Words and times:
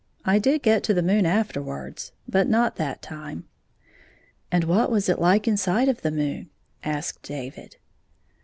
I 0.25 0.39
did 0.39 0.63
get 0.63 0.81
to 0.85 0.95
the 0.95 1.03
moon 1.03 1.27
afterwards, 1.27 2.11
but 2.27 2.47
not 2.49 2.77
that 2.77 3.03
time."" 3.03 3.47
And 4.51 4.63
what 4.63 4.89
was 4.89 5.07
it 5.09 5.19
Uke 5.19 5.47
inside 5.47 5.89
of 5.89 6.01
the 6.01 6.09
moon 6.09 6.49
1" 6.49 6.49
asked 6.95 7.21
David. 7.21 7.77